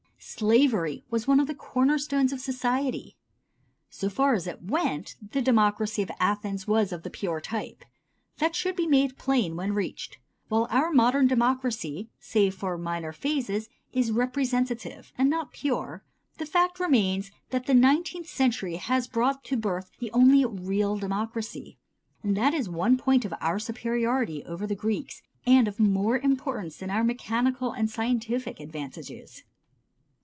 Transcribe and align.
Slavery 0.23 1.03
was 1.09 1.27
one 1.27 1.39
of 1.39 1.47
the 1.47 1.55
corner 1.55 1.97
stones 1.97 2.31
of 2.31 2.39
society. 2.39 3.17
So 3.89 4.07
far 4.07 4.35
as 4.35 4.45
it 4.45 4.61
went, 4.61 5.15
the 5.31 5.41
democracy 5.41 6.03
of 6.03 6.11
Athens 6.19 6.67
was 6.67 6.91
of 6.91 7.01
the 7.01 7.09
pure 7.09 7.41
type. 7.41 7.83
That 8.37 8.55
should 8.55 8.75
be 8.75 8.85
made 8.85 9.17
plain 9.17 9.55
when 9.55 9.73
reached. 9.73 10.19
While 10.47 10.67
our 10.69 10.91
modern 10.93 11.25
democracy, 11.27 12.11
save 12.19 12.53
for 12.53 12.77
minor 12.77 13.11
phases, 13.11 13.67
is 13.93 14.11
representative 14.11 15.11
and 15.17 15.27
not 15.27 15.51
pure, 15.53 16.03
the 16.37 16.45
fact 16.45 16.79
remains 16.79 17.31
that 17.49 17.65
the 17.65 17.73
nineteenth 17.73 18.27
century 18.27 18.75
has 18.75 19.07
brought 19.07 19.43
to 19.45 19.57
birth 19.57 19.89
the 19.99 20.11
only 20.11 20.45
real 20.45 20.97
democracy. 20.97 21.79
And 22.21 22.37
that 22.37 22.53
is 22.53 22.69
one 22.69 22.95
point 22.95 23.25
of 23.25 23.33
our 23.41 23.57
superiority 23.57 24.45
over 24.45 24.67
the 24.67 24.75
Greeks 24.75 25.23
and 25.47 25.67
of 25.67 25.79
more 25.79 26.19
importance 26.19 26.77
than 26.77 26.91
our 26.91 27.03
mechanical 27.03 27.71
and 27.71 27.89
scientific 27.89 28.59
advantages. 28.59 29.43